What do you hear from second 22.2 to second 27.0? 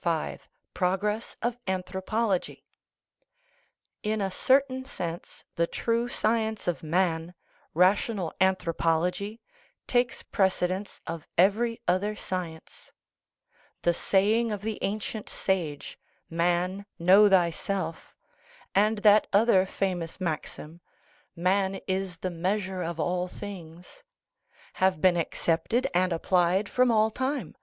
measure of all things," have been accepted and applied from